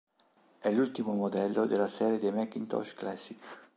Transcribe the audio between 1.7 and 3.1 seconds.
serie dei Macintosh